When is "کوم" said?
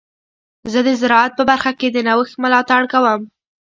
2.93-3.21